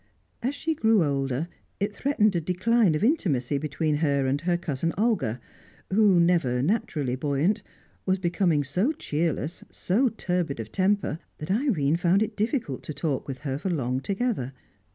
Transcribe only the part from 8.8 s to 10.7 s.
cheerless, so turbid